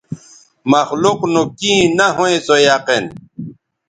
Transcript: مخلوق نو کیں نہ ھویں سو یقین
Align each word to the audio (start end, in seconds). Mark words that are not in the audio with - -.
مخلوق 0.71 1.19
نو 1.33 1.41
کیں 1.57 1.81
نہ 1.97 2.07
ھویں 2.15 2.37
سو 2.45 2.55
یقین 2.69 3.05